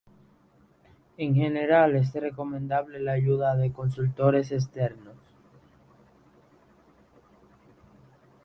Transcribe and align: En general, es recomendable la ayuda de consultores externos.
En 1.17 1.35
general, 1.35 1.95
es 1.95 2.11
recomendable 2.13 2.99
la 2.99 3.11
ayuda 3.11 3.55
de 3.55 3.71
consultores 3.71 4.51
externos. 4.51 5.13